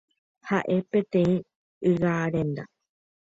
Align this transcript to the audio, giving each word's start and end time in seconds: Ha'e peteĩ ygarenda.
Ha'e 0.51 0.77
peteĩ 0.95 1.33
ygarenda. 1.91 2.63